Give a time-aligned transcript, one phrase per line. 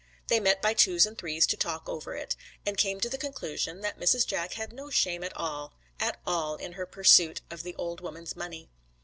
[0.29, 3.81] They met by twos and threes to talk over it, and came to the conclusion
[3.81, 4.25] that Mrs.
[4.25, 8.35] Jack had no shame at all, at all, in her pursuit of the old woman's
[8.35, 8.71] money.